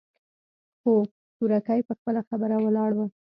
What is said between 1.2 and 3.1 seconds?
سورکی په خپله خبره ولاړ و.